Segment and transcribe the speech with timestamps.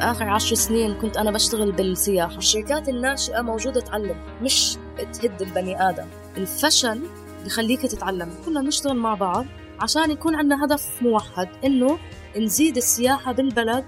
[0.00, 2.36] آخر عشر سنين كنت أنا بشتغل بالسياحة.
[2.36, 4.76] الشركات الناشئة موجودة تعلم مش
[5.12, 6.06] تهد البني آدم.
[6.36, 7.02] الفشل
[7.44, 8.30] بخليك تتعلم.
[8.46, 9.46] كنا نشتغل مع بعض
[9.80, 11.98] عشان يكون عندنا هدف موحد إنه
[12.36, 13.84] نزيد السياحة بالبلد.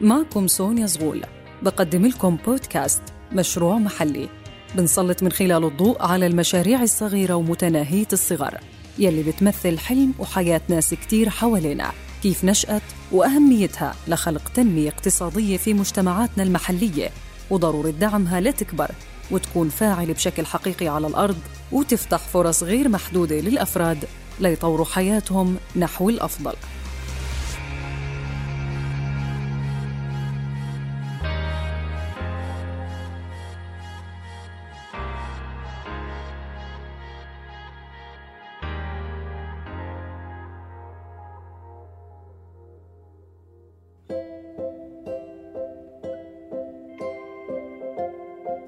[0.00, 1.24] معكم سونيا زغول.
[1.62, 3.02] بقدم لكم بودكاست
[3.32, 4.28] مشروع محلي.
[4.74, 8.60] بنسلط من خلاله الضوء على المشاريع الصغيرة ومتناهية الصغر.
[8.98, 11.92] يلي بتمثل حلم وحياة ناس كتير حوالينا.
[12.22, 12.82] كيف نشأت
[13.12, 17.10] وأهميتها لخلق تنمية اقتصادية في مجتمعاتنا المحلية
[17.50, 18.90] وضرورة دعمها لتكبر
[19.30, 21.38] وتكون فاعلة بشكل حقيقي على الأرض
[21.72, 24.04] وتفتح فرص غير محدودة للأفراد
[24.40, 26.54] ليطوروا حياتهم نحو الأفضل.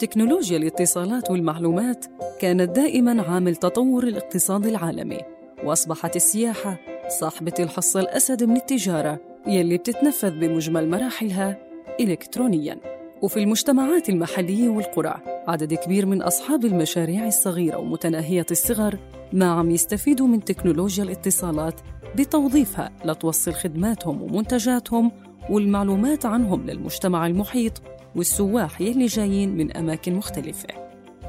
[0.03, 2.07] تكنولوجيا الاتصالات والمعلومات
[2.41, 5.19] كانت دائما عامل تطور الاقتصاد العالمي
[5.65, 6.79] وأصبحت السياحة
[7.21, 11.59] صاحبة الحصة الأسد من التجارة يلي بتتنفذ بمجمل مراحلها
[12.01, 12.77] الكترونيا.
[13.23, 15.15] وفي المجتمعات المحلية والقرى
[15.49, 18.99] عدد كبير من أصحاب المشاريع الصغيرة ومتناهية الصغر
[19.33, 21.81] ما عم يستفيدوا من تكنولوجيا الاتصالات
[22.17, 25.13] بتوظيفها لتوصل خدماتهم ومنتجاتهم
[25.51, 27.83] والمعلومات عنهم للمجتمع المحيط
[28.17, 30.69] والسواح يلي جايين من أماكن مختلفة.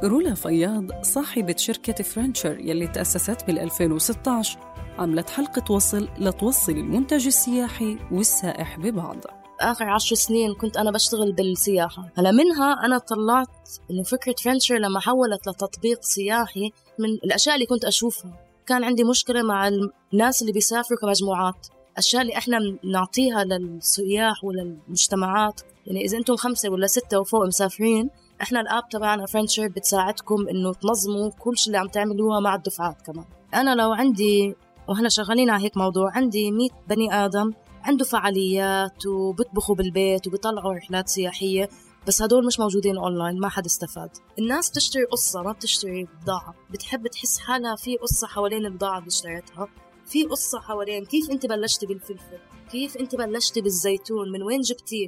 [0.04, 4.60] رولا فياض صاحبة شركة فرانشر يلي تأسست بال 2016
[4.98, 9.18] عملت حلقة وصل لتوصل المنتج السياحي والسائح ببعض.
[9.62, 12.10] آخر عشر سنين كنت أنا بشتغل بالسياحة.
[12.18, 17.86] هلا منها أنا طلعت إنه فكرة فرنشر لما حولت لتطبيق سياحي من الأشياء اللي كنت
[17.86, 18.40] أشوفها.
[18.66, 19.72] كان عندي مشكلة مع
[20.14, 21.68] الناس اللي بيسافروا كمجموعات.
[21.94, 25.62] الأشياء اللي إحنا بنعطيها للسياح وللمجتمعات.
[25.88, 28.10] يعني إذا أنتم خمسة ولا ستة وفوق مسافرين
[28.42, 33.26] إحنا الآب تبعنا فرنشر بتساعدكم إنه تنظموا كل شيء اللي عم تعملوها مع الدفعات كمان.
[33.54, 34.56] أنا لو عندي
[34.88, 41.10] وهنا شغالين على هيك موضوع عندي 100 بني آدم عنده فعاليات وبيطبخوا بالبيت وبيطلعوا رحلات
[41.10, 41.70] سياحية
[42.08, 44.10] بس هدول مش موجودين اونلاين ما حد استفاد.
[44.40, 46.56] الناس بتشتري قصة ما بتشتري بضاعة.
[46.72, 49.68] بتحب تحس حالها في قصة حوالين البضاعة اللي اشتريتها.
[50.14, 52.40] في قصة حوالين؟ كيف أنت بلشتي بالفلفل؟
[52.72, 55.08] كيف أنت بلشتي بالزيتون؟ من وين جبتيه؟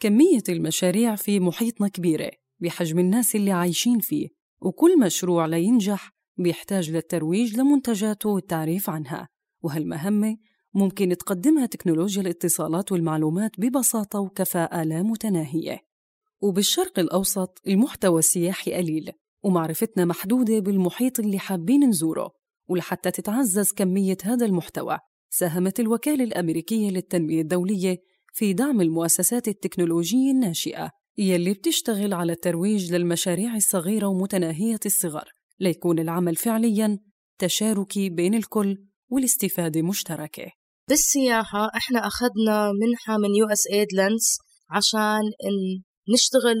[0.00, 2.30] كمية المشاريع في محيطنا كبيرة
[2.60, 4.28] بحجم الناس اللي عايشين فيه
[4.60, 9.28] وكل مشروع لينجح بيحتاج للترويج لمنتجاته والتعريف عنها.
[9.62, 10.36] وهالمهمة
[10.74, 15.80] ممكن تقدمها تكنولوجيا الاتصالات والمعلومات ببساطة وكفاءة لا متناهية.
[16.40, 22.43] وبالشرق الأوسط المحتوى السياحي قليل ومعرفتنا محدودة بالمحيط اللي حابين نزوره.
[22.68, 24.98] ولحتى تتعزز كمية هذا المحتوى
[25.30, 27.96] ساهمت الوكالة الأمريكية للتنمية الدولية
[28.32, 35.24] في دعم المؤسسات التكنولوجية الناشئة يلي بتشتغل على الترويج للمشاريع الصغيرة ومتناهية الصغر
[35.60, 36.98] ليكون العمل فعلياً
[37.38, 40.46] تشاركي بين الكل والاستفادة مشتركة.
[40.88, 44.38] بالسياحة إحنا أخذنا منحة من USAID لينس
[44.70, 45.20] عشان
[46.14, 46.56] نشتغل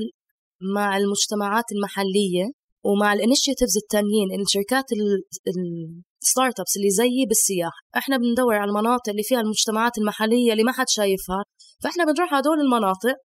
[0.74, 4.84] مع المجتمعات المحلية ومع ال initiatives التانيين الشركات
[6.22, 7.80] ال startups اللي زيي بالسياحة.
[7.96, 11.42] إحنا بندور على المناطق اللي فيها المجتمعات المحلية اللي ما حد شايفها.
[11.82, 13.16] فإحنا بنروح على هدول المناطق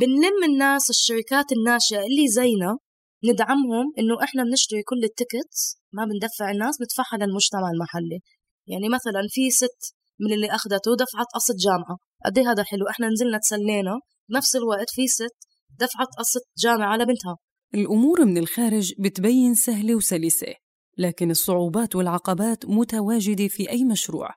[0.00, 2.78] بنلم الناس الشركات الناشئة اللي زينا
[3.24, 5.60] ندعمهم إنه إحنا بنشتري كل ال tickets
[5.92, 8.18] ما بندفع الناس ندفعها للمجتمع المحلي.
[8.66, 9.82] يعني مثلا في ست
[10.20, 11.96] من اللي أخذته دفعت قسط جامعة.
[12.24, 13.94] قد إيه هذا حلو؟ إحنا نزلنا تسلينا
[14.28, 15.38] بنفس الوقت في ست
[15.80, 17.36] دفعت قسط جامعة لبنتها.
[17.74, 20.54] الأمور من الخارج بتبين سهلة وسلسة
[20.98, 24.30] لكن الصعوبات والعقبات متواجدة في أي مشروع.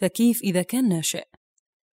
[0.00, 1.24] فكيف إذا كان ناشئ؟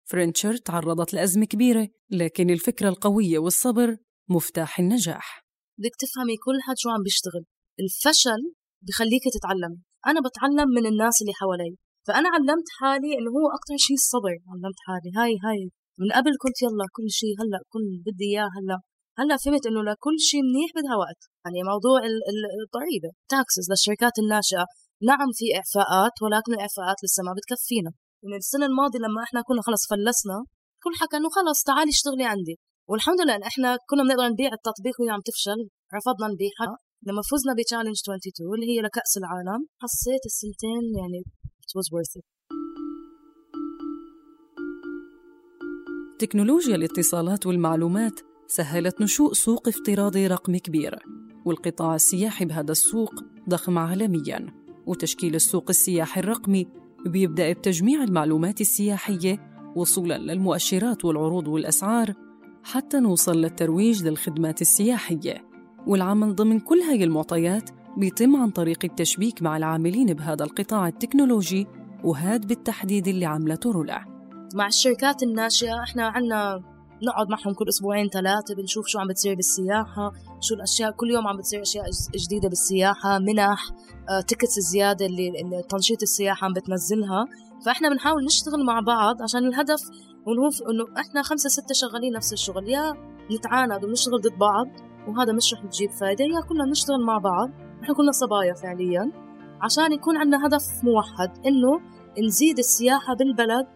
[0.10, 3.98] فرنتشر تعرضت لأزمة كبيرة لكن الفكرة القوية والصبر
[4.30, 5.46] مفتاح النجاح.
[5.80, 7.44] بدك تفهمي كل حد شو عم بيشتغل.
[7.80, 8.42] الفشل
[8.88, 11.76] بخليك تتعلمي أنا بتعلم من الناس اللي حوالي.
[12.08, 14.36] فأنا علمت حالي إنه هو أكتر شيء الصبر.
[14.52, 15.10] علمت حالي.
[15.18, 15.62] هاي هاي.
[16.00, 18.80] من قبل كنت يلا كل شيء هلأ كل بدي إياه هلأ.
[19.20, 21.22] هلأ فهمت إنه لكل شيء منيح بدها وقت.
[21.44, 22.00] يعني موضوع
[22.64, 24.66] الضريبه تاكسز للشركات الناشئة.
[25.10, 27.92] نعم في إعفاءات ولكن الإعفاءات لسه ما بتكفينا.
[28.24, 30.38] يعني السنة الماضية لما إحنا كنا خلص فلسنا
[30.84, 32.56] كل حكى إنه خلص تعالي اشتغلي عندي.
[32.90, 35.60] والحمد لله إحنا كنا بنقدر نبيع التطبيق وهي عم تفشل.
[35.98, 36.74] رفضنا نبيعها.
[37.08, 41.20] لما فزنا بتشالنج 22 اللي هي لكأس العالم حسيت السنتين يعني
[41.64, 42.26] it was worth it.
[46.20, 51.00] تكنولوجيا الاتصالات والمعلومات سهلت نشوء سوق افتراضي رقمي كبير
[51.46, 53.14] والقطاع السياحي بهذا السوق
[53.50, 54.54] ضخم عالميا.
[54.86, 56.68] وتشكيل السوق السياحي الرقمي
[57.06, 62.14] بيبدأ بتجميع المعلومات السياحية وصولا للمؤشرات والعروض والأسعار
[62.64, 65.48] حتى نوصل للترويج للخدمات السياحية.
[65.88, 71.68] والعمل ضمن كل هاي المعطيات بيتم عن طريق التشبيك مع العاملين بهذا القطاع التكنولوجي
[72.04, 74.06] وهاد بالتحديد اللي عملته رولا
[74.56, 80.12] مع الشركات الناشئة إحنا عنا نقعد معهم كل أسبوعين ثلاثة بنشوف شو عم بتصير بالسياحة
[80.42, 81.86] شو الأشياء كل يوم عم بتصير أشياء
[82.16, 83.64] جديدة بالسياحة منح
[84.10, 85.32] آه، tickets الزياده اللي
[85.70, 87.28] تنشيط السياحة عم بتنزلها.
[87.66, 89.82] فإحنا بنحاول نشتغل مع بعض عشان الهدف
[90.70, 92.94] إنه إحنا خمسة ستة شغالين نفس الشغل يا
[93.32, 94.68] نتعاند ونشتغل ضد بعض
[95.08, 97.50] وهذا مش رح تجيب فايدة يا كلنا نشتغل مع بعض
[97.84, 99.12] إحنا كلنا صبايا فعليا
[99.62, 101.82] عشان يكون عندنا هدف موحد إنه
[102.28, 103.68] نزيد السياحة بالبلد.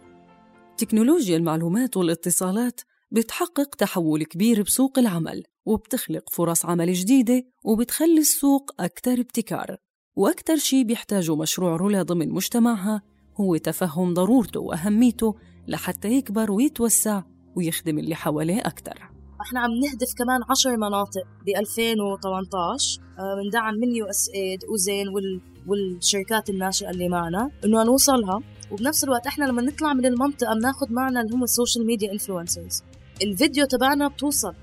[0.77, 2.81] تكنولوجيا المعلومات والاتصالات
[3.11, 9.77] بتحقق تحول كبير بسوق العمل وبتخلق فرص عمل جديدة وبتخلي السوق أكثر ابتكار.
[10.15, 13.01] وأكثر شيء بيحتاجه مشروع رولا ضمن مجتمعها
[13.39, 15.35] هو تفهم ضرورته وأهميته
[15.67, 17.23] لحتى يكبر ويتوسع
[17.55, 19.09] ويخدم اللي حواليه أكثر
[19.41, 23.01] إحنا عم نهدف كمان عشر مناطق ب 2018
[23.43, 28.39] بندعم من USAID وزين وال والشركات الناشئة اللي معنا إنه نوصلها.
[28.71, 32.83] وبنفس الوقت إحنا لما نطلع من المنطقة بناخذ معنا اللي هم ال social media influencers
[33.23, 34.53] الفيديو تبعنا بتوصل.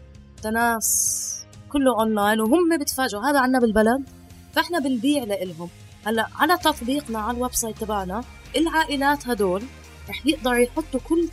[0.43, 1.25] الناس.
[1.73, 4.05] كله اونلاين وهم بتفاجئوا هذا عنا بالبلد.
[4.53, 5.69] فإحنا بنبيع لإلهم.
[6.07, 8.25] هلأ على تطبيقنا على ال website تبعنا
[8.57, 9.63] العائلات هدول
[10.09, 11.29] رح يقدروا يحطوا كل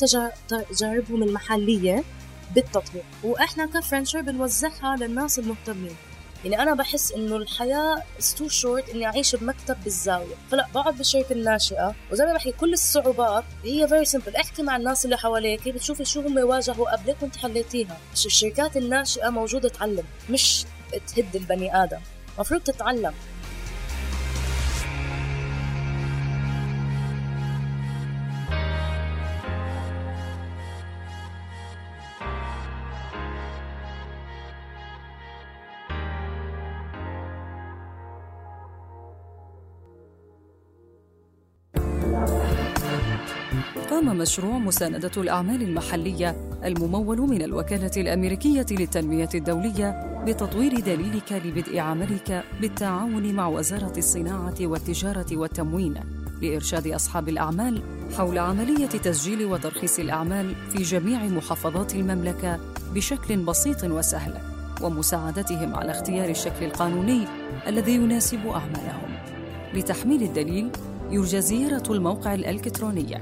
[0.47, 2.03] تجاربهم المحلية
[2.55, 3.05] بالتطبيق.
[3.23, 5.95] وإحنا ك venture بنوزعها للناس المهتمين.
[6.45, 8.03] يعني أنا بحس إنه الحياة
[8.37, 10.35] too short إني أعيش بمكتب بالزاوية.
[10.51, 15.05] فلا بقعد بالشركة الناشئة وزي ما بحكي كل الصعوبات هي very simple احكي مع الناس
[15.05, 17.97] اللي حواليك بتشوفي شو هم واجهوا قبلك وانت حليتيها.
[18.13, 20.65] الشركات الناشئة موجودة تعلم مش
[21.07, 21.99] تهد البني آدم.
[22.35, 23.13] المفروض تتعلم.
[43.95, 52.43] قام مشروع مساندة الأعمال المحلية الممول من الوكالة الأمريكية للتنمية الدولية بتطوير دليلك لبدء عملك
[52.61, 55.93] بالتعاون مع وزارة الصناعة والتجارة والتموين
[56.41, 57.81] لإرشاد أصحاب الأعمال
[58.17, 62.59] حول عملية تسجيل وترخيص الأعمال في جميع محافظات المملكة
[62.93, 64.33] بشكل بسيط وسهل
[64.81, 67.27] ومساعدتهم على اختيار الشكل القانوني
[67.67, 69.15] الذي يناسب أعمالهم.
[69.73, 70.69] لتحميل الدليل
[71.11, 73.21] يرجى زيارة الموقع الإلكتروني